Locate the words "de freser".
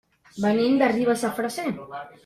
1.27-1.71